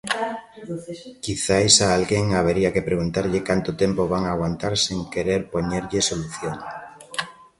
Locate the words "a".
1.85-1.87